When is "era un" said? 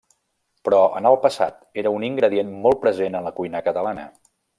1.81-2.05